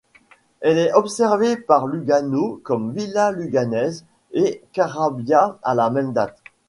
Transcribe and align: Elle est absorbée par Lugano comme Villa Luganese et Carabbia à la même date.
Elle 0.61 0.79
est 0.79 0.89
absorbée 0.89 1.57
par 1.57 1.85
Lugano 1.85 2.59
comme 2.63 2.91
Villa 2.91 3.29
Luganese 3.31 4.03
et 4.31 4.63
Carabbia 4.73 5.59
à 5.61 5.75
la 5.75 5.91
même 5.91 6.11
date. 6.11 6.39